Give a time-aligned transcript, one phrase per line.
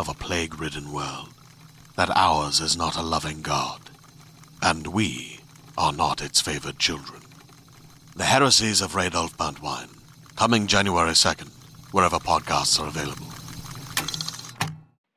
[0.00, 1.28] of a plague ridden world
[1.94, 3.90] that ours is not a loving God,
[4.62, 5.40] and we
[5.76, 7.20] are not its favored children.
[8.16, 9.90] The Heresies of Radolf Burntwine,
[10.36, 11.50] coming January 2nd,
[11.92, 13.26] wherever podcasts are available.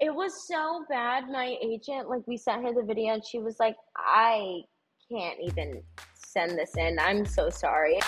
[0.02, 1.30] It was so bad.
[1.30, 4.64] My agent, like, we sent her the video, and she was like, I
[5.09, 5.81] can't even
[6.14, 7.00] send this in.
[7.00, 8.02] I'm so sorry.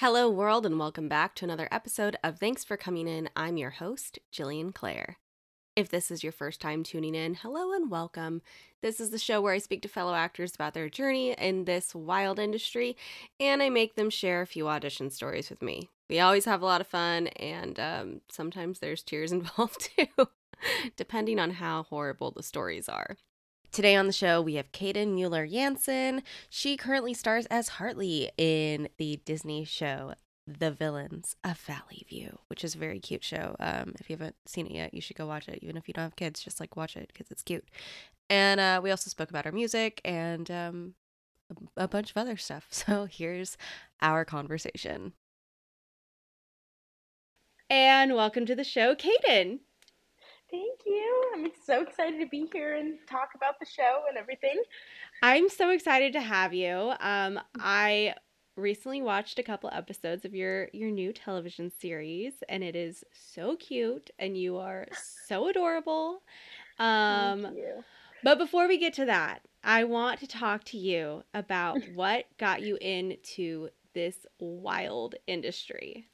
[0.00, 3.30] Hello, world, and welcome back to another episode of Thanks for Coming In.
[3.34, 5.16] I'm your host, Jillian Clare.
[5.74, 8.42] If this is your first time tuning in, hello and welcome.
[8.82, 11.94] This is the show where I speak to fellow actors about their journey in this
[11.94, 12.94] wild industry
[13.40, 15.88] and I make them share a few audition stories with me.
[16.10, 20.28] We always have a lot of fun, and um, sometimes there's tears involved too,
[20.96, 23.16] depending on how horrible the stories are.
[23.72, 26.22] Today on the show, we have Kaden Mueller Jansen.
[26.48, 30.14] She currently stars as Hartley in the Disney show
[30.46, 33.54] The Villains of Valley View, which is a very cute show.
[33.60, 35.58] Um, if you haven't seen it yet, you should go watch it.
[35.62, 37.66] Even if you don't have kids, just like watch it because it's cute.
[38.30, 40.94] And uh, we also spoke about our music and um,
[41.76, 42.68] a, a bunch of other stuff.
[42.70, 43.56] So here's
[44.00, 45.12] our conversation.
[47.68, 49.58] And welcome to the show, Kaden.
[50.50, 51.24] Thank you.
[51.34, 54.62] I'm so excited to be here and talk about the show and everything.
[55.22, 56.92] I'm so excited to have you.
[57.00, 58.14] Um, I
[58.56, 63.56] recently watched a couple episodes of your your new television series, and it is so
[63.56, 64.86] cute, and you are
[65.26, 66.22] so adorable.
[66.78, 67.84] Um, Thank you.
[68.22, 72.62] but before we get to that, I want to talk to you about what got
[72.62, 76.06] you into this wild industry.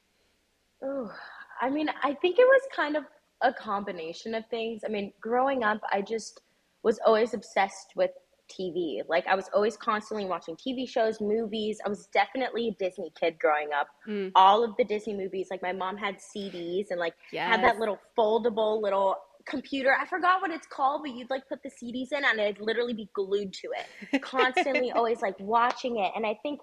[0.82, 1.12] Oh,
[1.60, 3.04] I mean, I think it was kind of
[3.42, 4.82] a combination of things.
[4.84, 6.41] I mean, growing up, I just
[6.82, 8.10] was always obsessed with
[8.50, 9.00] TV.
[9.08, 11.78] Like, I was always constantly watching TV shows, movies.
[11.84, 13.88] I was definitely a Disney kid growing up.
[14.06, 17.14] Mm, All of the Disney movies, like, my mom had CDs and, like,
[17.48, 19.94] had that little foldable little computer.
[19.98, 22.94] I forgot what it's called, but you'd, like, put the CDs in and it'd literally
[22.94, 23.69] be glued to
[24.12, 24.22] it.
[24.22, 26.12] Constantly, always, like, watching it.
[26.14, 26.60] And I think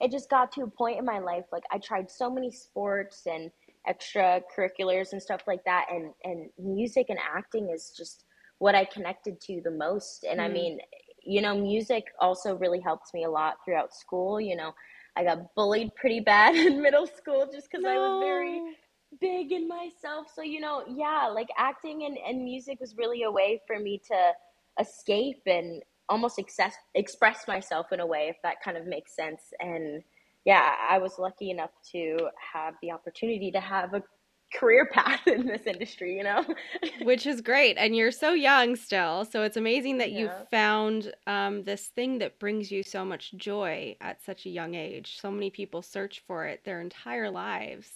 [0.00, 3.26] it just got to a point in my life, like, I tried so many sports
[3.26, 3.50] and
[3.88, 8.24] extracurriculars and stuff like that and and music and acting is just
[8.58, 10.78] what I connected to the most and I Mm, mean
[11.24, 14.72] you know music also really helped me a lot throughout school you know.
[15.16, 18.60] I got bullied pretty bad in middle school just because I was very
[19.20, 23.30] big in myself so you know yeah like acting and, and music was really a
[23.30, 24.32] way for me to
[24.80, 29.42] escape and almost access, express myself in a way if that kind of makes sense
[29.60, 30.02] and
[30.44, 34.02] yeah, I was lucky enough to have the opportunity to have a
[34.52, 36.44] career path in this industry, you know?
[37.02, 37.76] Which is great.
[37.76, 39.24] And you're so young still.
[39.24, 43.96] So it's amazing that you found um, this thing that brings you so much joy
[44.00, 45.18] at such a young age.
[45.20, 47.88] So many people search for it their entire lives.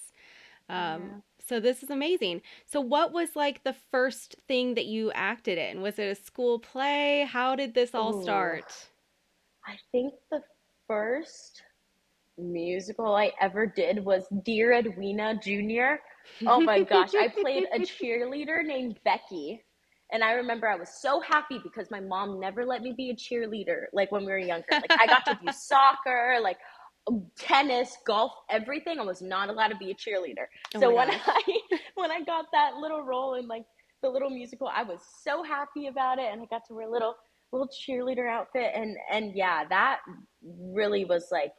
[0.69, 0.95] Yeah.
[0.95, 2.41] Um, so this is amazing.
[2.67, 5.83] So what was like the first thing that you acted in?
[5.83, 7.29] Was it a school play?
[7.31, 8.23] How did this all Ooh.
[8.23, 8.73] start?
[9.67, 10.41] I think the
[10.87, 11.63] first
[12.39, 16.01] musical I ever did was Dear Edwina Jr.
[16.47, 19.63] Oh my gosh, I played a cheerleader named Becky.
[20.13, 23.17] And I remember I was so happy because my mom never let me be a
[23.17, 24.67] cheerleader like when we were younger.
[24.71, 26.59] Like I got to do soccer, like
[27.39, 29.01] tennis, golf, everything.
[29.01, 30.47] I was not allowed to be a cheerleader.
[30.75, 31.43] Oh so when I
[31.95, 33.65] when I got that little role in like
[34.03, 36.91] the little musical, I was so happy about it and I got to wear a
[36.91, 37.15] little
[37.53, 40.01] little cheerleader outfit and and yeah, that
[40.43, 41.53] really was like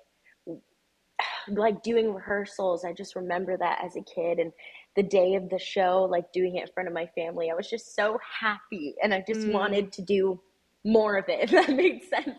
[1.49, 2.85] like doing rehearsals.
[2.85, 4.51] I just remember that as a kid and
[4.95, 7.49] the day of the show, like doing it in front of my family.
[7.51, 9.51] I was just so happy and I just mm.
[9.51, 10.39] wanted to do
[10.83, 12.37] more of it, if that makes sense.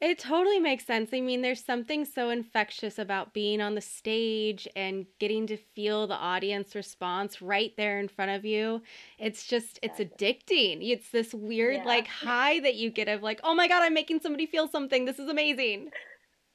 [0.00, 1.10] it totally makes sense.
[1.12, 6.06] I mean, there's something so infectious about being on the stage and getting to feel
[6.06, 8.82] the audience response right there in front of you.
[9.18, 10.78] It's just, it's addicting.
[10.80, 11.84] It's this weird, yeah.
[11.84, 15.04] like, high that you get of, like, oh my God, I'm making somebody feel something.
[15.04, 15.90] This is amazing.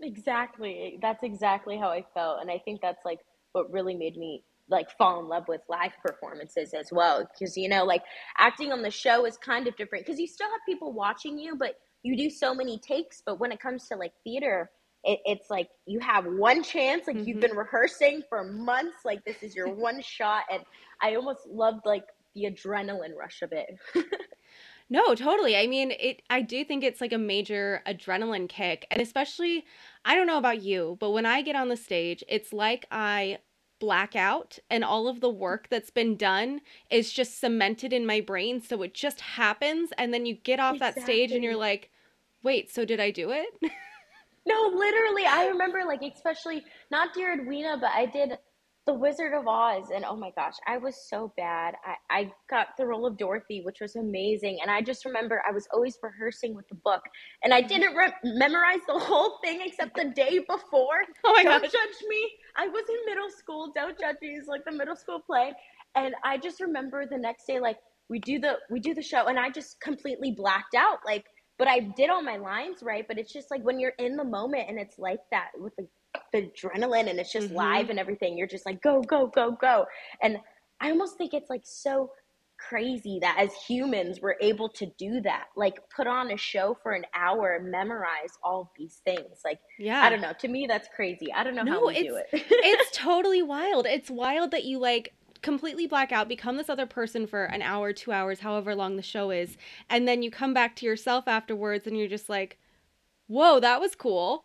[0.02, 0.98] Exactly.
[1.02, 2.42] That's exactly how I felt.
[2.42, 3.20] And I think that's like
[3.52, 7.68] what really made me like fall in love with live performances as well because you
[7.68, 8.04] know like
[8.38, 11.56] acting on the show is kind of different because you still have people watching you
[11.56, 14.70] but you do so many takes but when it comes to like theater
[15.04, 17.28] it, it's like you have one chance like mm-hmm.
[17.28, 20.62] you've been rehearsing for months like this is your one shot and
[21.02, 22.06] i almost loved like
[22.36, 23.68] the adrenaline rush of it
[24.90, 25.56] No, totally.
[25.56, 28.88] I mean, it I do think it's like a major adrenaline kick.
[28.90, 29.66] And especially
[30.04, 33.40] I don't know about you, but when I get on the stage, it's like I
[33.80, 36.60] black out and all of the work that's been done
[36.90, 40.76] is just cemented in my brain so it just happens and then you get off
[40.76, 41.00] exactly.
[41.00, 41.90] that stage and you're like,
[42.44, 43.48] "Wait, so did I do it?"
[44.46, 45.26] no, literally.
[45.26, 48.38] I remember like especially not Dear Edwina, but I did
[48.86, 51.76] the Wizard of Oz, and oh my gosh, I was so bad.
[51.86, 54.60] I, I got the role of Dorothy, which was amazing.
[54.62, 57.02] And I just remember I was always rehearsing with the book,
[57.44, 61.00] and I didn't re- memorize the whole thing except the day before.
[61.24, 61.72] Oh my Don't gosh.
[61.72, 62.30] judge me.
[62.56, 63.72] I was in middle school.
[63.76, 64.30] Don't judge me.
[64.30, 65.54] It's like the middle school play,
[65.96, 67.78] and I just remember the next day, like
[68.10, 71.26] we do the we do the show, and I just completely blacked out, like
[71.60, 73.06] but I did all my lines right.
[73.08, 75.88] But it's just like when you're in the moment and it's like that with the
[76.32, 77.58] the adrenaline and it's just mm-hmm.
[77.58, 78.38] live and everything.
[78.38, 79.86] You're just like, go, go, go, go.
[80.22, 80.38] And
[80.82, 82.12] I almost think it's like so
[82.58, 85.46] crazy that as humans we're able to do that.
[85.56, 89.42] Like put on a show for an hour and memorize all these things.
[89.46, 90.02] Like yeah.
[90.02, 90.34] i don't know.
[90.40, 91.32] To me that's crazy.
[91.34, 92.28] I don't know no, how we do it.
[92.32, 93.86] it's totally wild.
[93.86, 97.94] It's wild that you like completely black out become this other person for an hour
[97.94, 99.56] two hours however long the show is
[99.90, 102.60] and then you come back to yourself afterwards and you're just like
[103.28, 104.44] whoa that was cool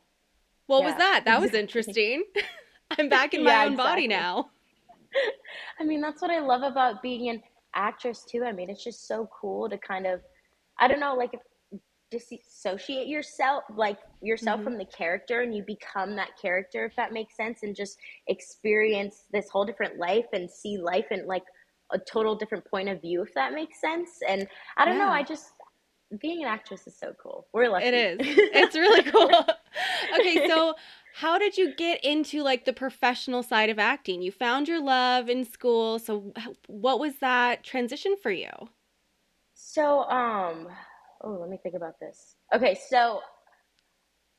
[0.66, 0.86] what yeah.
[0.86, 1.22] was that?
[1.24, 2.24] That was interesting.
[2.98, 3.90] I'm back in my yeah, own exactly.
[3.90, 4.50] body now.
[5.80, 7.42] I mean, that's what I love about being an
[7.74, 8.44] actress too.
[8.44, 10.20] I mean, it's just so cool to kind of,
[10.78, 11.32] I don't know, like
[12.10, 14.64] dissociate yourself, like yourself mm-hmm.
[14.64, 19.24] from the character, and you become that character, if that makes sense, and just experience
[19.32, 21.44] this whole different life and see life in like
[21.92, 24.10] a total different point of view, if that makes sense.
[24.28, 24.46] And
[24.76, 25.06] I don't yeah.
[25.06, 25.52] know, I just
[26.20, 27.46] being an actress is so cool.
[27.52, 27.86] We're lucky.
[27.86, 28.18] It is.
[28.54, 29.30] It's really cool.
[30.20, 30.74] okay, so
[31.14, 34.22] how did you get into like the professional side of acting?
[34.22, 35.98] You found your love in school.
[35.98, 36.32] So
[36.66, 38.50] what was that transition for you?
[39.54, 40.68] So um
[41.22, 42.36] oh, let me think about this.
[42.54, 43.20] Okay, so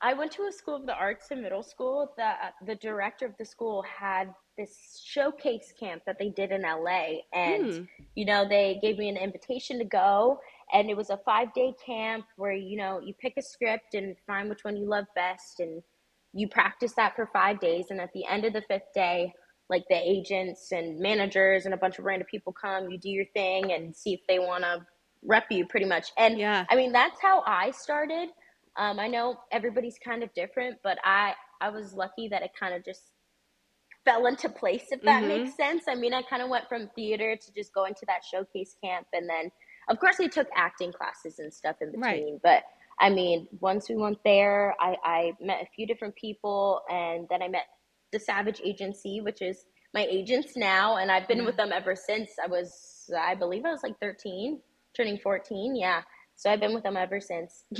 [0.01, 2.13] I went to a school of the arts in middle school.
[2.17, 2.33] The
[2.65, 7.73] the director of the school had this showcase camp that they did in LA and
[7.73, 7.83] hmm.
[8.15, 10.39] you know, they gave me an invitation to go
[10.73, 14.15] and it was a five day camp where you know you pick a script and
[14.25, 15.81] find which one you love best and
[16.33, 19.31] you practice that for five days and at the end of the fifth day
[19.69, 23.25] like the agents and managers and a bunch of random people come you do your
[23.33, 24.85] thing and see if they want to
[25.27, 26.11] rep you pretty much.
[26.17, 26.65] And yeah.
[26.69, 28.29] I mean that's how i started.
[28.77, 32.73] Um, i know everybody's kind of different but i i was lucky that it kind
[32.73, 33.01] of just
[34.03, 35.43] fell into place if that mm-hmm.
[35.43, 35.83] makes sense.
[35.87, 39.07] I mean i kind of went from theater to just go into that showcase camp
[39.13, 39.51] and then
[39.87, 42.41] of course, I took acting classes and stuff in between, right.
[42.43, 42.63] but
[42.99, 47.41] I mean, once we went there, I, I met a few different people, and then
[47.41, 47.65] I met
[48.11, 51.45] the Savage Agency, which is my agents now, and I've been yeah.
[51.45, 51.69] with mm-hmm.
[51.69, 54.59] them ever since I was, I believe I was like 13,
[54.95, 55.75] turning 14.
[55.75, 56.01] Yeah.
[56.37, 57.63] So I've been with them ever since.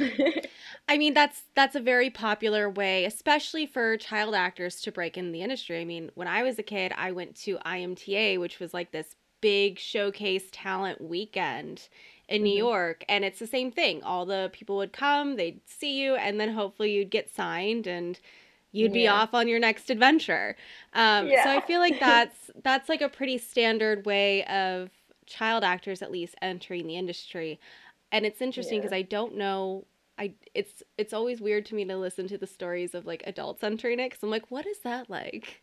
[0.88, 5.34] I mean, that's that's a very popular way, especially for child actors to break in
[5.34, 5.82] the industry.
[5.82, 9.14] I mean, when I was a kid, I went to IMTA, which was like this
[9.46, 11.88] big showcase talent weekend
[12.28, 12.58] in New mm-hmm.
[12.58, 13.06] York.
[13.08, 14.02] And it's the same thing.
[14.02, 18.20] All the people would come, they'd see you, and then hopefully you'd get signed and
[18.72, 20.56] you'd be off on your next adventure.
[20.94, 21.44] Um, yeah.
[21.44, 24.90] So I feel like that's that's like a pretty standard way of
[25.28, 27.60] child actors at least entering the industry.
[28.12, 28.98] And it's interesting because yeah.
[28.98, 29.86] I don't know
[30.18, 33.64] I it's it's always weird to me to listen to the stories of like adults
[33.64, 35.62] entering it because I'm like, what is that like?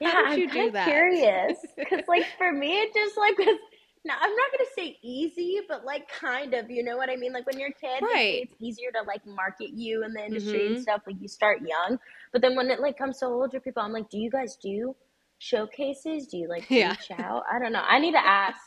[0.00, 0.88] Yeah, I'm you do kind of that?
[0.88, 3.58] curious because, like, for me, it just like was.
[4.04, 7.32] No, I'm not gonna say easy, but like kind of, you know what I mean?
[7.32, 8.42] Like when you're a kid, Right.
[8.44, 10.66] it's easier to like market you in the industry Mhm.
[10.68, 11.02] and stuff.
[11.08, 11.98] Like you start young,
[12.32, 14.94] but then when it like comes to older people, I'm like, do you guys do
[15.38, 16.28] showcases?
[16.28, 16.90] Do you like Yeah.
[16.90, 17.42] reach out?
[17.50, 17.82] I don't know.
[17.86, 18.60] I need to ask.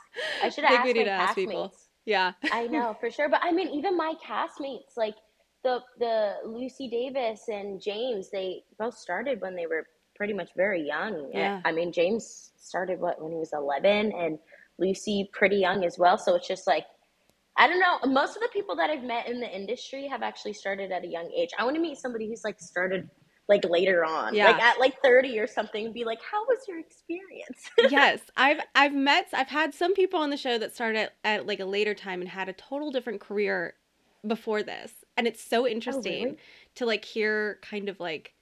[0.44, 1.70] I should have we need my to ask people.
[1.70, 1.88] castmates.
[2.06, 2.34] Yeah.
[2.52, 5.16] I know for sure, but I mean, even my castmates, like
[5.64, 9.88] the the Lucy Davis and James, they both started when they were
[10.20, 11.32] pretty much very young.
[11.34, 11.62] Yeah.
[11.66, 14.38] I mean, James started what when he was eleven, and
[14.78, 16.18] Lucy pretty young as well.
[16.20, 16.86] So it's just like
[17.58, 18.12] I don't know.
[18.12, 21.08] Most of the people that I've met in the industry have actually started at a
[21.08, 21.50] young age.
[21.58, 23.10] I want to meet somebody who's like started
[23.48, 24.52] like later on, Yeah.
[24.52, 28.60] like at like thirty or something, and be like, "How was your experience?" yes, I've
[28.76, 31.66] I've met I've had some people on the show that started at, at like a
[31.66, 33.76] later time and had a total different career
[34.28, 34.92] before this.
[35.16, 36.38] And it's so oh, interesting really?
[36.76, 38.34] to like hear kind of like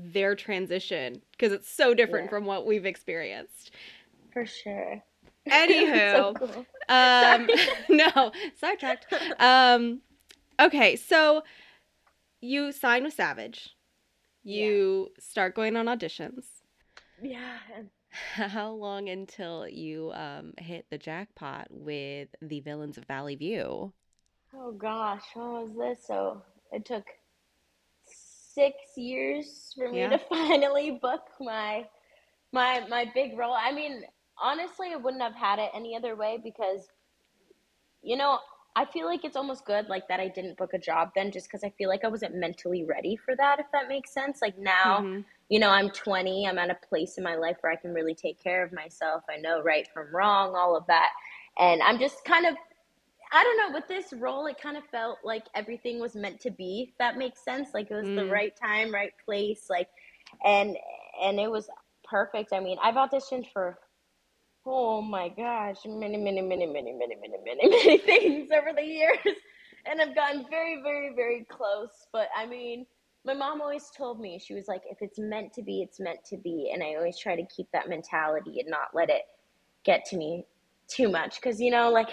[0.00, 2.30] their transition because it's so different Yeah.
[2.30, 3.70] from what we've experienced.
[4.32, 5.02] for sure.
[5.50, 6.66] Anywho, so cool.
[6.88, 7.48] um
[7.88, 9.06] no, sidetracked.
[9.38, 10.02] Um
[10.60, 11.42] okay, so
[12.40, 13.70] you sign with Savage.
[14.42, 16.44] You start going on auditions.
[17.22, 17.58] Yeah.
[18.34, 23.92] How long until you um, hit the jackpot with the villains of Valley View?
[24.54, 26.06] Oh gosh, what was this?
[26.06, 26.42] So
[26.72, 27.06] it took
[28.60, 30.10] six years for me Yeah.
[30.10, 31.84] to finally book my
[32.52, 33.54] my my big role.
[33.58, 34.02] I mean,
[34.40, 36.88] honestly, I wouldn't have had it any other way because
[38.02, 38.38] you know,
[38.76, 41.48] I feel like it's almost good like that I didn't book a job then just
[41.48, 44.40] because I feel like I wasn't mentally ready for that, if that makes sense.
[44.42, 45.24] Like now, Mhm.
[45.48, 48.14] you know, I'm 20, I'm at a place in my life where I can really
[48.14, 49.24] take care of myself.
[49.28, 51.10] I know right from wrong, all of that.
[51.58, 52.54] And I'm just kind of
[53.32, 56.50] I don't know, with this role, it kind of felt like everything was meant to
[56.50, 57.70] be, that makes sense.
[57.74, 58.30] Like it was the Mm.
[58.30, 59.88] right time, right place, like
[60.44, 60.76] and
[61.22, 61.68] and it was
[62.04, 62.52] perfect.
[62.52, 63.78] I mean, I've auditioned for
[64.66, 69.18] oh my gosh, many, many, many, many, many, many, many, many things over the years.
[69.86, 72.06] And I've gotten very, very, very close.
[72.12, 72.86] But I mean,
[73.24, 76.24] my mom always told me, she was like, if it's meant to be, it's meant
[76.26, 76.70] to be.
[76.72, 79.22] And I always try to keep that mentality and not let it
[79.84, 80.46] get to me
[80.88, 81.36] too much.
[81.40, 82.08] Because, you know, like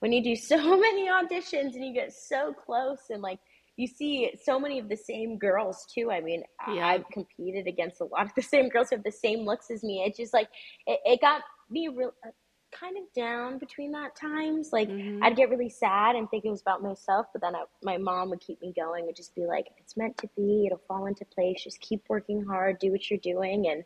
[0.00, 3.38] when you do so many auditions and you get so close and like
[3.76, 6.10] you see so many of the same girls too.
[6.10, 6.86] I mean, Yeah.
[6.86, 9.82] I've competed against a lot of the same girls who have the same looks as
[9.84, 10.02] me.
[10.06, 10.48] It's just like,
[10.86, 12.30] it, it got me real uh,
[12.72, 14.70] kind of down between that times.
[14.72, 15.20] Like, Mhm.
[15.22, 18.30] I'd get really sad and think it was about myself, but then I, my mom
[18.30, 21.24] would keep me going, and just be like, it's meant to be, it'll fall into
[21.26, 21.62] place.
[21.62, 23.68] Just keep working hard, do what you're doing.
[23.68, 23.84] And,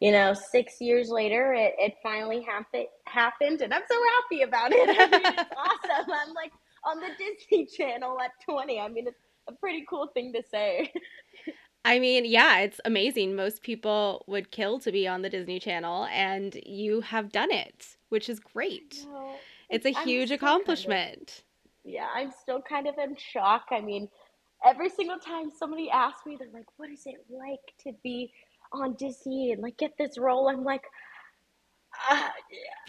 [0.00, 4.70] you know, six years later, it, it finally happen, happened, and I'm so happy about
[4.72, 4.88] it.
[4.98, 6.12] I mean, it's awesome.
[6.12, 6.52] I'm like
[6.84, 8.80] on the Disney Channel at 20.
[8.80, 10.92] I mean, it's a pretty cool thing to say.
[11.84, 13.34] I mean, yeah, it's amazing.
[13.34, 17.96] Most people would kill to be on the Disney Channel, and you have done it,
[18.10, 19.04] which is great.
[19.70, 21.42] It's a I'm huge still kind of- accomplishment.
[21.84, 23.66] yeah, I'm still kind of in shock.
[23.70, 24.08] I mean,
[24.64, 28.32] every single time somebody asks me, they're like, "What is it like to be
[28.72, 30.84] on Disney and like get this role?" I'm like,
[32.10, 32.28] uh,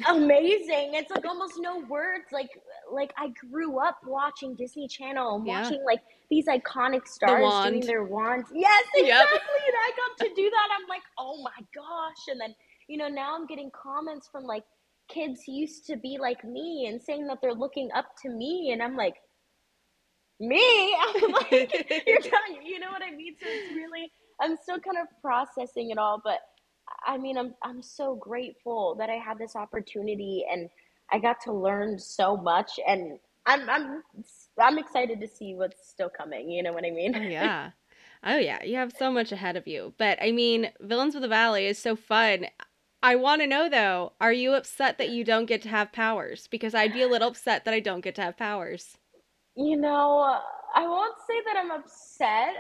[0.07, 2.25] "Amazing!" It's like almost no words.
[2.31, 2.50] Like,
[2.91, 5.45] like I grew up watching Disney Channel and Yeah.
[5.45, 7.63] watching like these iconic stars wand.
[7.63, 8.50] doing their wands.
[8.53, 9.27] Yes, Yep.
[9.27, 9.62] exactly.
[9.67, 10.67] And I got to do that.
[10.79, 12.55] I'm like, "Oh my gosh!" And then
[12.88, 14.63] you know now I'm getting comments from like
[15.09, 18.69] kids who used to be like me and saying that they're looking up to me
[18.71, 19.15] and i'm like
[20.39, 21.71] me i'm like
[22.05, 25.89] you're telling you know what i mean so it's really i'm still kind of processing
[25.91, 26.39] it all but
[27.05, 30.69] i mean i'm i'm so grateful that i had this opportunity and
[31.12, 34.03] i got to learn so much and i'm i'm
[34.60, 37.72] i'm excited to see what's still coming you know what i mean Oh yeah.
[38.24, 38.63] Oh yeah.
[38.63, 39.93] You have so much ahead of you.
[39.98, 42.48] But I mean, Villains of the Valley is so fun.
[43.01, 46.48] I want to know though, are you upset that you don't get to have powers?
[46.48, 48.98] Because I'd be a little upset that I don't get to have powers.
[49.55, 50.39] you know
[50.75, 52.53] i won't say that i'm upset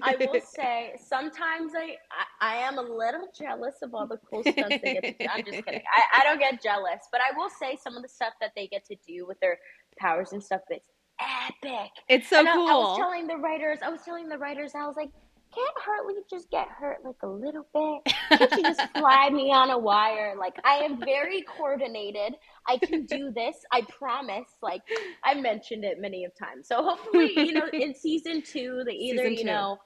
[0.00, 1.96] I will say sometimes I,
[2.40, 5.26] I I am a little jealous of all the cool stuff they get to do.
[5.30, 5.82] I'm just kidding.
[5.94, 8.66] I, I don't get jealous, but I will say some of the stuff that they
[8.66, 9.58] get to do with their
[9.98, 10.88] powers and stuff it's
[11.20, 11.90] epic.
[12.08, 12.68] It's so and I, cool.
[12.68, 15.10] I was telling the writers, I was telling the writers, I was like,
[15.54, 18.14] can't Hartley just get hurt like a little bit?
[18.38, 20.34] Can't she just fly me on a wire?
[20.38, 22.34] Like I am very coordinated.
[22.68, 23.56] I can do this.
[23.72, 24.48] I promise.
[24.62, 24.82] Like
[25.24, 26.68] I mentioned it many of times.
[26.68, 29.76] So hopefully, you know, in season two, they either, Season you know,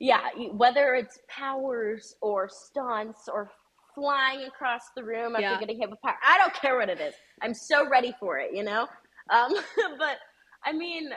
[0.00, 3.50] yeah, whether it's powers or stunts or
[3.94, 5.60] flying across the room after Yeah.
[5.60, 6.16] getting hit with power.
[6.26, 7.14] I don't care what it is.
[7.42, 8.88] I'm so ready for it, you know?
[9.30, 9.54] Um,
[9.98, 10.18] but
[10.64, 11.10] I mean,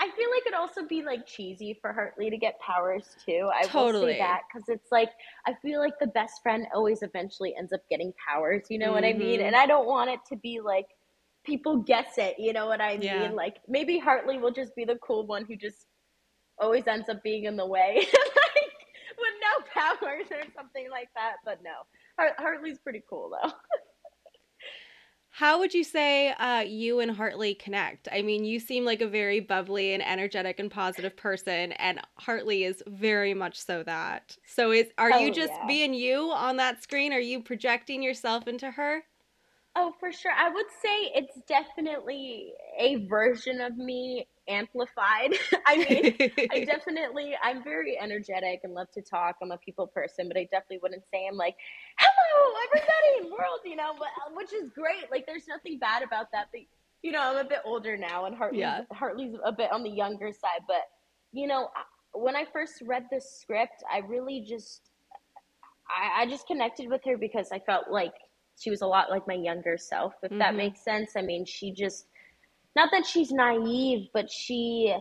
[0.00, 3.50] I feel like it'd also be like cheesy for Hartley to get powers too.
[3.52, 5.10] I will say that because it's like
[5.46, 8.64] I feel like the best friend always eventually ends up getting powers.
[8.70, 9.40] You know what I mean?
[9.40, 9.62] And mm-hmm.
[9.62, 10.86] I don't want it to be like
[11.44, 12.36] people guess it.
[12.38, 13.02] You know what I mean?
[13.02, 13.30] Yeah.
[13.30, 15.86] Like maybe Hartley will just be the cool one who just
[16.58, 18.72] always ends up being in the way, like
[19.18, 21.36] with no powers or something like that.
[21.44, 21.72] But no,
[22.18, 23.50] Hart- Hartley's pretty cool though.
[25.40, 28.08] How would you say uh, you and Hartley connect?
[28.12, 32.64] I mean, you seem like a very bubbly and energetic and positive person, and Hartley
[32.64, 34.36] is very much so that.
[34.44, 35.64] So, is are you Oh, just yeah.
[35.64, 37.12] being you on that screen?
[37.14, 39.04] Are you projecting yourself into her?
[39.76, 40.32] Oh, for sure.
[40.32, 45.34] I would say it's definitely a version of me amplified.
[45.66, 49.36] I mean, I definitely, I'm very energetic and love to talk.
[49.40, 51.54] I'm a people person, but I definitely wouldn't say I'm like,
[51.98, 55.10] hello, everybody in the world, you know, uh, which is great.
[55.10, 56.48] Like, there's nothing bad about that.
[56.52, 56.62] But,
[57.02, 58.82] you know, I'm a bit older now, and Hartley's, Yeah.
[58.92, 60.62] Hartley's a bit on the younger side.
[60.66, 60.88] But,
[61.32, 61.70] you know,
[62.12, 64.90] when I first read the script, I really just,
[65.88, 68.14] I, I just connected with her because I felt like
[68.60, 70.56] she was a lot like my younger self, if that Mhm.
[70.56, 71.12] makes sense.
[71.16, 72.06] I mean, she just,
[72.76, 74.94] not that she's naive, but she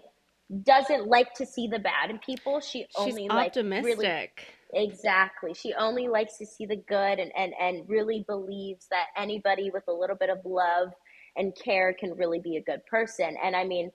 [0.63, 2.61] doesn't like to see the bad in people.
[2.61, 4.45] She She's only like really optimistic.
[4.73, 5.53] exactly.
[5.53, 9.83] She only likes to see the good and, and and really believes that anybody with
[9.87, 10.89] a little bit of love
[11.35, 13.35] and care can really be a good person.
[13.43, 13.91] And I mean,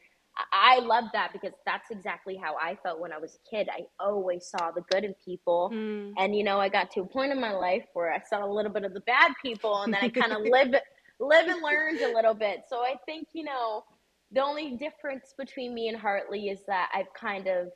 [0.53, 3.69] I love that because that's exactly how I felt when I was a kid.
[3.71, 5.71] I always saw the good in people.
[5.73, 6.13] Hmm.
[6.19, 8.51] And you know, I got to a point in my life where I saw a
[8.51, 10.75] little bit of the bad people, and then I kind of live
[11.21, 12.65] live and learned a little bit.
[12.69, 13.85] So I think you know,
[14.33, 17.69] the only difference between me and Hartley is that I've kind of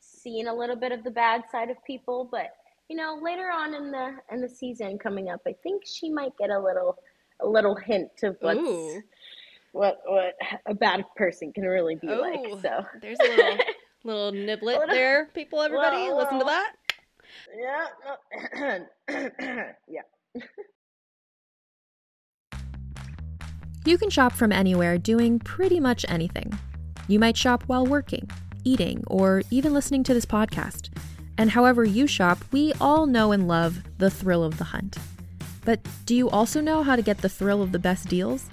[0.00, 2.50] seen a little bit of the bad side of people, but
[2.88, 6.36] you know, later on in the in the season coming up, I think she might
[6.38, 6.96] get a little
[7.40, 9.02] a little hint of what's Ooh.
[9.76, 10.34] What what
[10.66, 12.20] a bad person can really be Ooh.
[12.20, 12.40] like.
[12.44, 13.58] Oh, so There's a little
[14.04, 15.60] little niblet Little- there, people.
[15.60, 16.72] Everybody, little- listen to that.
[17.56, 17.86] yeah,
[19.08, 20.42] no, yeah.
[23.84, 26.58] You can shop from anywhere doing pretty much anything.
[27.08, 28.28] You might shop while working,
[28.64, 30.88] eating, or even listening to this podcast.
[31.38, 34.96] And however you shop, we all know and love the thrill of the hunt.
[35.64, 38.46] But do you also know how to get the thrill of the best deals?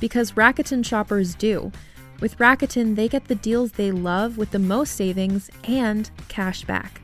[0.00, 1.72] Because Rakuten shoppers do.
[2.20, 7.00] With Rakuten, they get the deals they love with the most savings and cash back.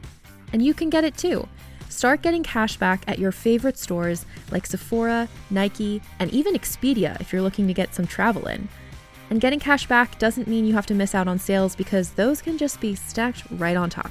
[0.52, 1.48] And you can get it too.
[1.88, 7.32] Start getting cash back at your favorite stores like Sephora, Nike, and even Expedia if
[7.32, 8.68] you're looking to get some travel in.
[9.28, 12.40] And getting cash back doesn't mean you have to miss out on sales because those
[12.42, 14.10] can just be stacked right on top.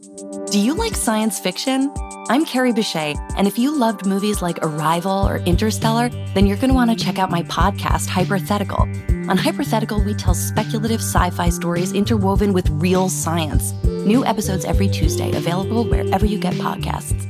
[0.00, 1.92] Do you like science fiction?
[2.30, 6.70] I'm Carrie Bechet, and if you loved movies like Arrival or Interstellar, then you're going
[6.70, 8.82] to want to check out my podcast, Hypothetical.
[9.28, 13.74] On Hypothetical, we tell speculative sci fi stories interwoven with real science.
[13.84, 17.29] New episodes every Tuesday, available wherever you get podcasts.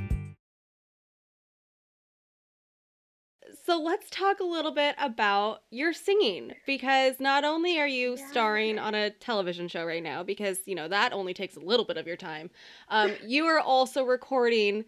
[3.71, 8.27] So let's talk a little bit about your singing because not only are you Yeah.
[8.27, 11.85] starring on a television show right now, because you know that only takes a little
[11.85, 12.51] bit of your time,
[12.89, 14.87] um, you are also recording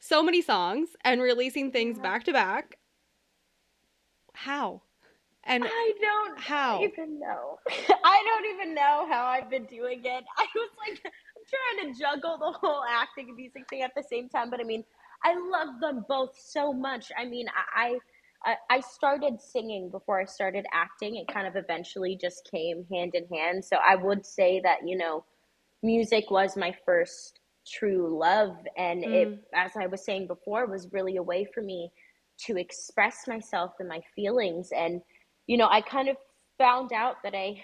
[0.00, 2.02] so many songs and releasing things Yeah.
[2.02, 2.78] back to back.
[4.34, 4.82] How?
[5.44, 6.82] And I don't How?
[6.82, 7.60] even know.
[8.04, 10.24] I don't even know how I've been doing it.
[10.36, 11.44] I was like, I'm
[11.78, 14.50] trying to juggle the whole acting and music thing at the same time.
[14.50, 14.82] But I mean,
[15.22, 17.12] I love them both so much.
[17.16, 17.98] I mean, I, I
[18.44, 21.16] I I started singing before I started acting.
[21.16, 23.64] It kind of eventually just came hand in hand.
[23.64, 25.24] So I would say that you know,
[25.82, 29.40] music was my first true love, and it, Mm.
[29.54, 31.90] as I was saying before, was really a way for me
[32.46, 35.00] to express myself and my feelings and
[35.46, 36.16] you know, I kind of
[36.58, 37.62] found out that I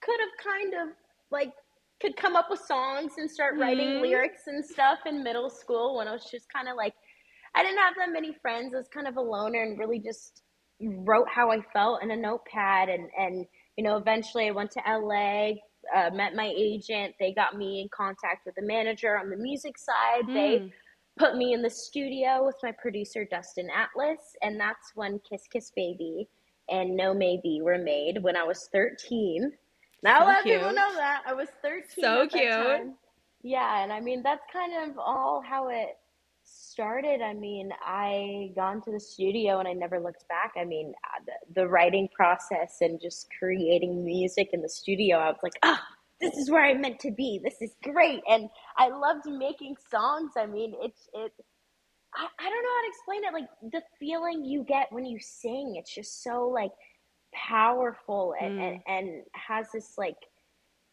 [0.00, 0.96] could have kind of
[1.30, 1.52] like
[2.00, 4.00] could come up with songs and start writing Mhm.
[4.00, 6.94] lyrics and stuff in middle school when I was just kind of like
[7.54, 8.74] I didn't have that many friends.
[8.74, 10.42] I was kind of a loner and really just
[10.82, 14.82] wrote how I felt in a notepad and and you know, eventually I went to
[14.86, 15.52] LA,
[15.96, 17.14] uh, met my agent.
[17.20, 20.24] They got me in contact with the manager on the music side.
[20.34, 20.72] They Mm.
[21.18, 25.72] put me in the studio with my producer Dustin Atlas, and that's when Kiss Kiss
[25.76, 26.28] Baby
[26.70, 29.52] and No Maybe were made when I was 13.
[30.02, 31.88] Not So a lot of people know that I was 13.
[32.00, 32.82] So cute.
[33.42, 35.96] Yeah, and I mean that's kind of all how it
[36.54, 37.22] started.
[37.22, 40.52] I mean, I gone to the studio and I never looked back.
[40.60, 45.28] I mean, uh, the, the writing process and just creating music in the studio, I
[45.28, 45.82] was like, ah,
[46.20, 47.40] this is where I'm meant to be.
[47.44, 50.32] This is great, and I loved making songs.
[50.38, 51.32] I mean, it's it.
[52.14, 53.34] I, I don't know how to explain it.
[53.34, 56.72] Like the feeling you get when you sing, it's just so like
[57.34, 58.62] powerful and, Mm.
[58.62, 60.16] and, and has this like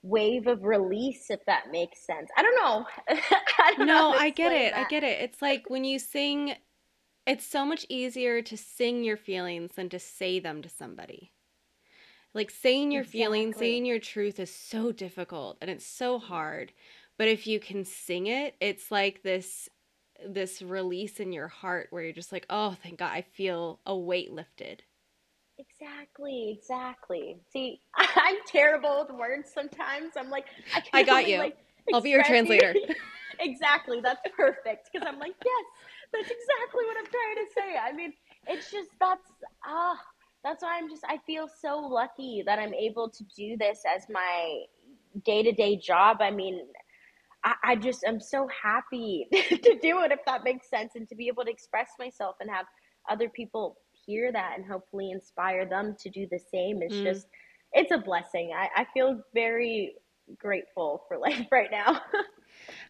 [0.04, 2.86] wave of release if that makes sense i don't know
[3.60, 4.74] I don't know No, how I get it.
[4.74, 5.20] I get it.
[5.22, 6.56] It's like when you sing,
[7.28, 11.34] it's so much easier to sing your feelings than to say them to somebody.
[12.34, 16.74] Like saying your feelings, saying your truth is so difficult and it's so hard.
[17.18, 19.70] But if you can sing it, it's like this
[20.26, 23.98] this release in your heart where you're just like, "Oh, thank God, I feel a
[23.98, 24.84] weight lifted."
[25.62, 30.46] Exactly exactly see i'm terrible with words sometimes i'm like
[30.76, 31.38] i, I got you.
[31.38, 31.58] like,
[31.94, 32.74] I'll be your translator.
[33.40, 35.66] exactly that's perfect because i'm like yes
[36.14, 38.14] that's exactly what i'm trying to say i mean
[38.48, 39.32] it's just that's
[39.66, 39.98] ah
[40.44, 44.04] that's why i'm just i feel so lucky that i'm able to do this as
[44.10, 44.62] my
[45.26, 46.62] day-to-day job i mean
[47.44, 51.16] I, I just am so happy to do it if that makes sense and to
[51.16, 52.66] be able to express myself and have
[53.10, 53.78] other people
[54.12, 57.02] hear that and hopefully inspire them to do the same it's Mm.
[57.02, 57.28] just
[57.74, 59.96] it's a blessing I, I feel very
[60.38, 62.02] grateful for life right now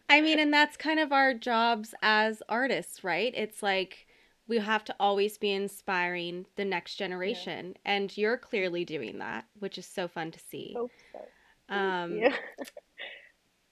[0.08, 3.32] I mean, and that's kind of our jobs as artists, right?
[3.36, 4.06] It's like
[4.46, 9.78] we have to always be inspiring the next generation, and you're clearly doing that, which
[9.78, 10.82] is so fun to see.
[10.82, 11.28] hope so
[11.68, 12.28] Um,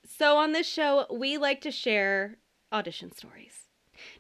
[0.06, 2.36] so on this show, we like to share
[2.72, 3.68] audition stories.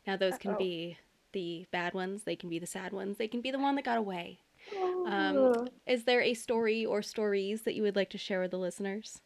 [0.06, 0.56] Now, those can Uh-oh.
[0.56, 0.98] be
[1.32, 3.84] the bad ones, they can be the sad ones, they can be the one that
[3.84, 4.38] got away.
[4.74, 5.06] Oh.
[5.06, 8.58] Um, is there a story or stories that you would like to share with the
[8.58, 9.20] listeners?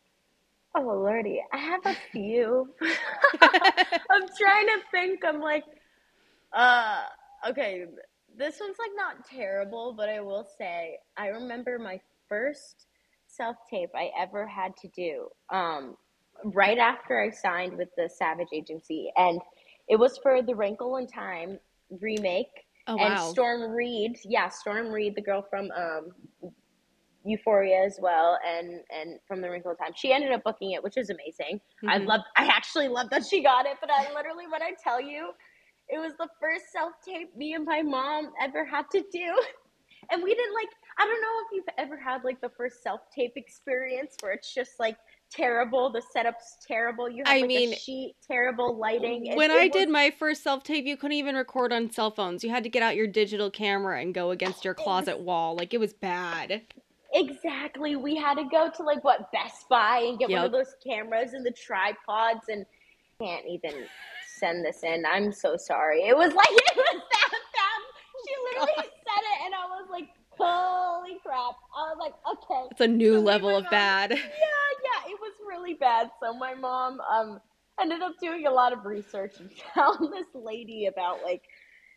[0.77, 2.69] oh lordy i have a few
[4.15, 5.25] I'm trying to think.
[5.25, 5.65] I'm like,
[6.53, 7.03] uh,
[7.49, 7.87] okay,
[8.37, 12.87] this one's like not terrible, but I will say I remember my first
[13.27, 15.29] self tape I ever had to do.
[15.51, 15.97] Um,
[16.45, 19.41] right after I signed with the Savage Agency, and
[19.89, 21.59] it was for the Wrinkle in Time
[22.01, 22.49] remake.
[22.87, 23.31] Oh and wow!
[23.33, 26.13] Storm Reid, yeah, Storm Reid, the girl from um,
[27.25, 30.83] Euphoria as well, and and from The Wrinkle in Time, she ended up booking it,
[30.83, 31.61] which is amazing.
[31.89, 32.07] I Mhm.
[32.07, 32.21] love.
[32.37, 35.33] I actually love that she got it, but I literally, when I tell you,
[35.89, 39.43] it was the first self tape me and my mom ever had to do,
[40.11, 40.69] and we didn't like.
[40.99, 44.53] I don't know if you've ever had like the first self tape experience where it's
[44.53, 44.97] just like
[45.35, 45.91] terrible.
[45.91, 47.09] The setup's terrible.
[47.09, 49.37] You have I like mean, a sheet, terrible lighting.
[49.37, 52.45] When I was- did my first self tape, you couldn't even record on cell phones.
[52.45, 55.57] You had to get out your digital camera and go against your closet wall.
[55.57, 56.63] Like it was bad.
[57.13, 57.95] Exactly.
[57.97, 61.33] We had to go to like what Best Buy and get one of those cameras
[61.33, 62.67] and the tripods and
[63.21, 63.85] can't even
[64.37, 65.05] send this in.
[65.07, 66.03] I'm so sorry.
[66.03, 67.81] It was like it was that bad.
[68.27, 71.55] She literally said it and I was like, holy crap.
[71.77, 72.69] I was like, okay.
[72.71, 74.11] It's a new So level of mom- bad.
[74.13, 76.11] Yeah, yeah, it was really bad.
[76.23, 77.41] So my mom um
[77.81, 81.43] ended up doing a lot of research and found this lady about like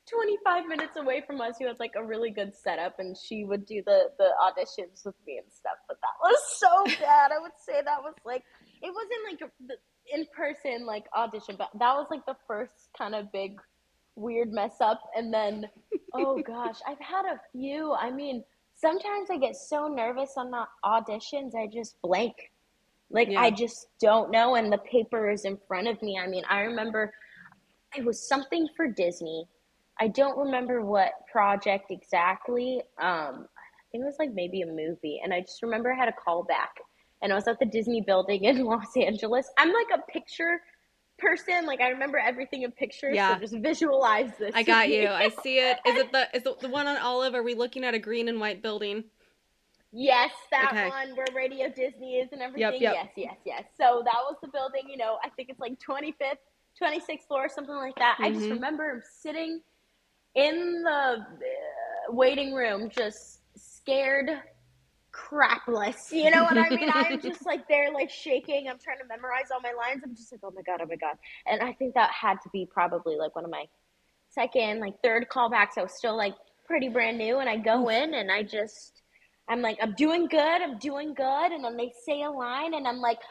[0.10, 3.66] 25 minutes away from us who had like a really good setup and she would
[3.66, 7.52] do the the auditions with me and stuff but that was so bad i would
[7.60, 8.42] say that was like
[8.82, 13.14] it wasn't like a, in person like audition but that was like the first kind
[13.16, 13.60] of big
[14.16, 15.66] weird mess up and then
[16.14, 18.44] oh gosh i've had a few i mean
[18.76, 22.36] sometimes i get so nervous on the auditions i just blank
[23.10, 23.42] like Yeah.
[23.42, 26.62] i just don't know and the paper is in front of me i mean i
[26.62, 27.14] remember
[27.96, 29.48] it was something for disney
[30.00, 32.82] I don't remember what project exactly.
[33.02, 36.08] Um, I think it was like maybe a movie, and I just remember I had
[36.08, 36.76] a call back,
[37.22, 39.50] and I was at the Disney building in Los Angeles.
[39.58, 40.62] I'm like a picture
[41.18, 43.16] person; like I remember everything in pictures.
[43.16, 43.36] Yeah.
[43.36, 44.52] So just visualize this.
[44.56, 45.08] I got you.
[45.08, 45.78] I see it.
[45.86, 47.34] Is it the is it the one on Olive?
[47.36, 49.06] Are we looking at a green and white building?
[49.94, 50.88] Yes, that Okay.
[50.90, 52.82] one where Radio Disney is and everything.
[52.82, 52.94] yep.
[52.94, 53.64] Yes, yes, yes.
[53.78, 56.38] So that was the building, you know, I think it's like 25th,
[56.80, 58.18] 26th floor, something like that.
[58.20, 58.52] I just Mhm.
[58.52, 59.62] remember sitting
[60.36, 64.30] in the uh, waiting room, just scared
[65.18, 66.12] crapless.
[66.12, 66.90] You know what I mean?
[66.94, 68.68] I'm just like there, like shaking.
[68.70, 70.02] I'm trying to memorize all my lines.
[70.04, 71.16] I'm just like, oh my God, oh my God.
[71.46, 73.66] And I think that had to be probably like one of my
[74.30, 75.78] second, like third callbacks.
[75.78, 77.40] I was still like pretty brand new.
[77.40, 79.02] And I go in and I just,
[79.50, 80.40] I'm like, I'm doing good.
[80.62, 81.52] I'm doing good.
[81.52, 83.20] And then they say a line and I'm like,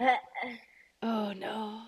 [1.02, 1.82] Oh no.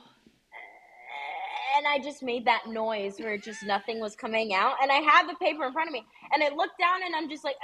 [1.77, 4.77] And I just made that noise where just nothing was coming out.
[4.83, 7.29] And I had the paper in front of me, and I looked down, and I'm
[7.29, 7.57] just like,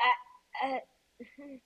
[0.65, 0.79] uh, uh,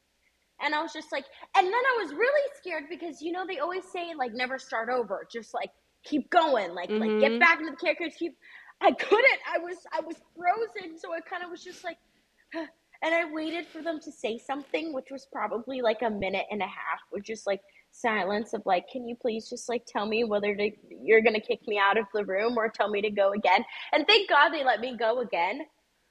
[0.63, 1.25] And I was just like,
[1.57, 4.89] and then I was really scared because you know they always say like never start
[4.89, 5.71] over, just like
[6.05, 7.01] keep going, like mm-hmm.
[7.01, 7.39] like get mm-hmm.
[7.41, 8.37] back into the characters, keep.
[8.81, 9.41] I couldn't.
[9.53, 11.99] I was I was frozen, so I kind of was just like,
[12.55, 16.63] and I waited for them to say something, which was probably like a minute and
[16.63, 17.61] a half, which just like
[17.95, 20.71] silence of like, can you please just like tell me whether to,
[21.03, 23.65] you're gonna kick me out of the room or tell me to go again?
[23.93, 25.61] And thank God they let me go again.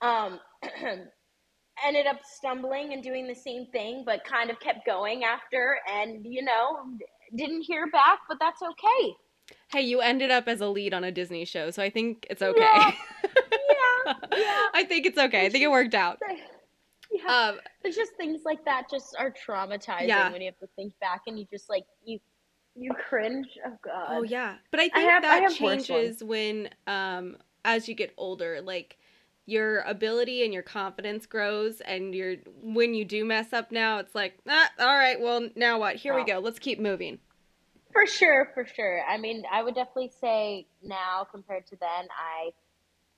[0.01, 0.39] Um,
[1.85, 6.25] ended up stumbling and doing the same thing, but kind of kept going after, and
[6.25, 6.85] you know,
[7.35, 9.15] didn't hear back, but that's okay.
[9.71, 12.41] Hey, you ended up as a lead on a Disney show, so I think it's
[12.41, 12.61] okay.
[12.61, 12.91] Yeah,
[13.25, 14.67] yeah, yeah.
[14.73, 15.45] I think it's okay.
[15.45, 16.19] I think it worked out.
[17.23, 17.51] Yeah.
[17.51, 20.31] Um, it's just things like that just are traumatizing yeah.
[20.31, 22.19] when you have to think back and you just like you
[22.75, 23.47] you cringe.
[23.63, 24.07] Oh god.
[24.09, 24.55] Oh yeah.
[24.71, 28.97] But I think I have, that I changes when um as you get older, like
[29.45, 34.15] your ability and your confidence grows and you're when you do mess up now it's
[34.15, 37.19] like ah, all right well now what here we go let's keep moving
[37.91, 42.51] for sure for sure i mean i would definitely say now compared to then i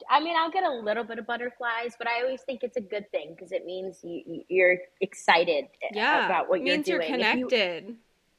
[0.09, 2.81] i mean i'll get a little bit of butterflies but i always think it's a
[2.81, 7.85] good thing because it means you, you're excited yeah, about what you're doing you're connected
[7.87, 7.95] you,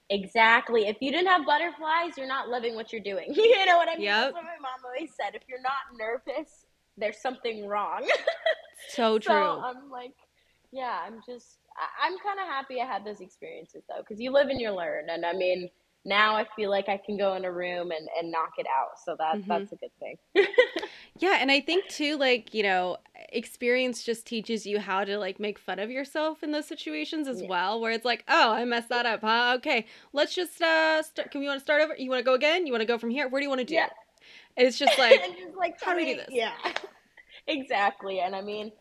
[0.09, 3.89] exactly if you didn't have butterflies you're not living what you're doing you know what
[3.89, 4.25] i mean yep.
[4.25, 8.07] that's what my mom always said if you're not nervous there's something wrong.
[8.89, 9.35] so true.
[9.35, 10.15] So I'm like,
[10.73, 14.33] yeah, I'm just, I, am kind of happy I had those experiences though, because you
[14.33, 15.11] live and you learn.
[15.11, 15.69] And I mean,
[16.05, 18.99] now I feel like I can go in a room and, and knock it out.
[19.05, 19.49] So that mm-hmm.
[19.49, 20.17] that's a good thing.
[21.19, 22.99] yeah, and I think too, like you know,
[23.31, 27.43] experience just teaches you how to like make fun of yourself in those situations as
[27.43, 27.49] yeah.
[27.49, 27.81] well.
[27.81, 29.55] Where it's like, oh, I messed that up, huh?
[29.59, 31.31] Okay, let's just uh, start.
[31.31, 31.95] Can we want to start over?
[31.97, 32.67] You want to go again?
[32.67, 33.29] You want to go from here?
[33.29, 33.75] Where do you want to do?
[33.75, 33.89] Yeah.
[34.57, 36.29] It's just like, just like how do we do this?
[36.31, 36.53] Yeah,
[37.47, 38.21] exactly.
[38.21, 38.73] And I mean,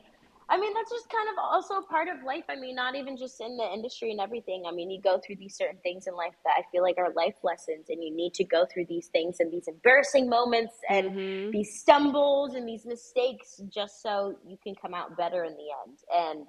[0.47, 2.43] I mean that's just kind of also part of life.
[2.49, 4.63] I mean, not even just in the industry and everything.
[4.67, 7.11] I mean, you go through these certain things in life that I feel like are
[7.13, 11.11] life lessons, and you need to go through these things and these embarrassing moments and
[11.11, 11.51] mm-hmm.
[11.51, 15.97] these stumbles and these mistakes just so you can come out better in the end.
[16.13, 16.45] And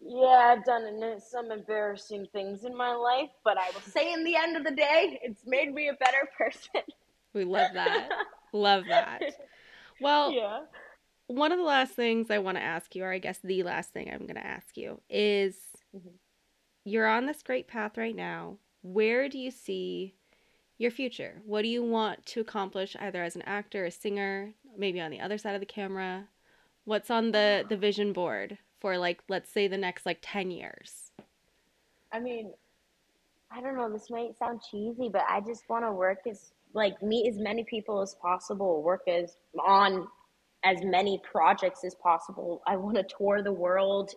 [0.00, 4.36] yeah, I've done some embarrassing things in my life, but I will say in the
[4.36, 6.82] end of the day, it's made me a better person.
[7.34, 8.08] We love that.
[8.52, 9.22] love that.
[10.00, 10.60] Well, yeah.
[11.28, 13.92] One of the last things I want to ask you, or I guess the last
[13.92, 15.54] thing I'm going to ask you, is
[15.96, 16.08] mm-hmm.
[16.84, 18.56] you're on this great path right now.
[18.82, 20.14] Where do you see
[20.78, 21.42] your future?
[21.44, 25.20] What do you want to accomplish either as an actor, a singer, maybe on the
[25.20, 26.28] other side of the camera?
[26.84, 31.12] What's on the the vision board for like let's say the next like 10 years?
[32.12, 32.52] I mean,
[33.50, 37.02] I don't know, this might sound cheesy, but I just want to work as like
[37.02, 40.06] meet as many people as possible, work as on
[40.64, 42.62] as many projects as possible.
[42.66, 44.10] I want to tour the world.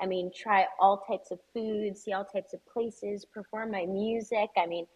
[0.00, 4.50] I mean, try all types of food, see all types of places, perform my music.
[4.56, 4.86] I mean,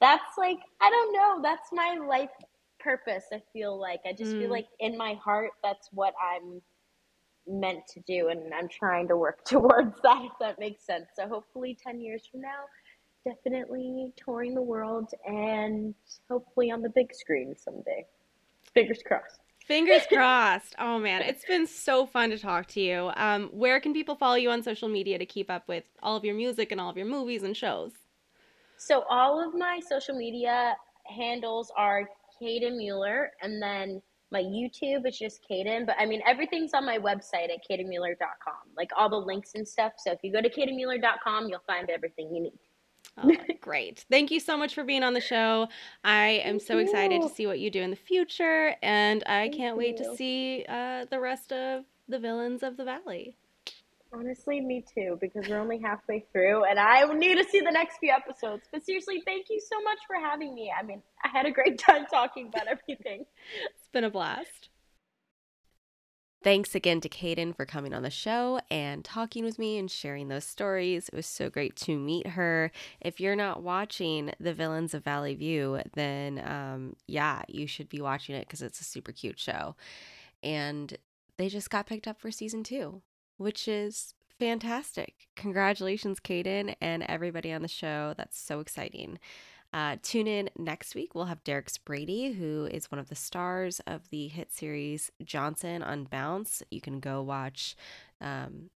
[0.00, 2.30] that's like I don't know, that's my life
[2.78, 3.24] purpose.
[3.32, 4.40] I feel like I just mm.
[4.40, 6.60] feel like in my heart that's what I'm
[7.48, 11.06] meant to do and I'm trying to work towards that if that makes sense.
[11.16, 12.64] So hopefully 10 years from now
[13.26, 15.94] definitely touring the world and
[16.30, 18.06] hopefully on the big screen someday.
[18.72, 19.40] Fingers crossed.
[19.66, 20.76] Fingers crossed.
[20.78, 23.10] Oh man, it's been so fun to talk to you.
[23.16, 26.24] Um, where can people follow you on social media to keep up with all of
[26.24, 27.90] your music and all of your movies and shows?
[28.76, 32.08] So all of my social media handles are
[32.40, 34.00] Kaden Mueller, and then
[34.30, 35.84] my YouTube is just Kaden.
[35.84, 39.94] But I mean, everything's on my website at kadenmueller.com, like all the links and stuff.
[39.98, 42.58] So if you go to kadenmueller.com, you'll find everything you need.
[43.18, 44.04] Oh, great.
[44.10, 45.68] Thank you so much for being on the show.
[46.04, 49.56] I am so excited to see what you do in the future, and I Thank
[49.56, 53.36] can't wait to see uh, the rest of the villains of the valley.
[54.12, 57.98] Honestly, me too, because we're only halfway through, and I need to see the next
[57.98, 58.68] few episodes.
[58.70, 60.72] But seriously, thank you so much for having me.
[60.78, 63.24] I mean, I had a great time talking about everything.
[63.74, 64.68] it's been a blast.
[66.46, 70.28] Thanks again to Kaden for coming on the show and talking with me and sharing
[70.28, 71.08] those stories.
[71.08, 72.70] It was so great to meet her.
[73.00, 78.00] If you're not watching The Villains of Valley View, then um, yeah, you should be
[78.00, 79.74] watching it because it's a super cute show.
[80.40, 80.96] And
[81.36, 83.02] they just got picked up for season two,
[83.38, 85.26] which is fantastic.
[85.34, 88.14] Congratulations, Kaden, and everybody on the show.
[88.16, 89.18] That's so exciting.
[89.76, 91.14] Uh, tune in next week.
[91.14, 95.82] We'll have Derek Brady, who is one of the stars of the hit series Johnson
[95.82, 96.62] on Bounce.
[96.70, 97.76] You can go watch
[98.18, 98.70] um,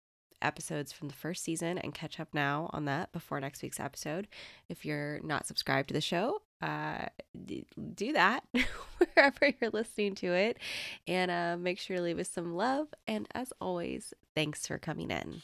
[0.41, 4.27] episodes from the first season and catch up now on that before next week's episode.
[4.69, 7.05] If you're not subscribed to the show, uh,
[7.45, 8.43] do that
[8.97, 10.57] wherever you're listening to it.
[11.05, 12.87] And uh, make sure to leave us some love.
[13.05, 15.43] And as always, thanks for coming in.